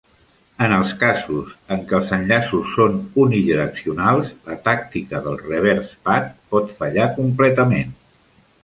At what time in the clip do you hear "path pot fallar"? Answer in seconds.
6.11-7.09